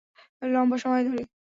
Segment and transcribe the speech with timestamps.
[0.45, 1.23] লম্বা সময় ধরে।